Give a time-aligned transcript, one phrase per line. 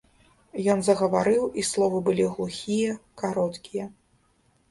[0.73, 3.85] Ён загаварыў, і словы былі глухія, кароткія.